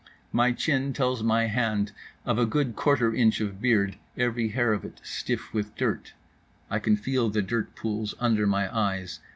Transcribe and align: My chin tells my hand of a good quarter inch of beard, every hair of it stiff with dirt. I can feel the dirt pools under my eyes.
My 0.31 0.51
chin 0.51 0.93
tells 0.93 1.21
my 1.21 1.45
hand 1.45 1.91
of 2.25 2.39
a 2.39 2.45
good 2.47 2.75
quarter 2.75 3.13
inch 3.13 3.39
of 3.39 3.61
beard, 3.61 3.97
every 4.17 4.47
hair 4.47 4.73
of 4.73 4.83
it 4.83 4.99
stiff 5.03 5.53
with 5.53 5.75
dirt. 5.75 6.13
I 6.71 6.79
can 6.79 6.97
feel 6.97 7.29
the 7.29 7.43
dirt 7.43 7.75
pools 7.75 8.15
under 8.19 8.47
my 8.47 8.75
eyes. 8.75 9.19